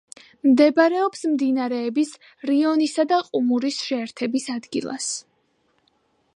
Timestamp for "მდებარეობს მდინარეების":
0.51-2.15